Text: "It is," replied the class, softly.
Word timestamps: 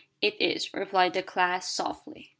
"It 0.19 0.41
is," 0.41 0.73
replied 0.73 1.13
the 1.13 1.21
class, 1.21 1.69
softly. 1.71 2.29